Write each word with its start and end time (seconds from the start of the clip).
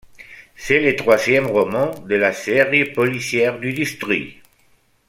C’est 0.55 0.79
le 0.79 0.95
troisième 0.95 1.45
roman 1.45 1.91
de 2.07 2.15
la 2.15 2.33
série 2.33 2.85
policière 2.85 3.59
du 3.59 3.71
District. 3.71 4.41